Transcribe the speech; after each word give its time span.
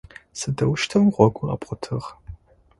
Сыдэущтэу 0.39 1.05
гъогур 1.13 1.47
къэбгъотыгъ? 1.49 2.05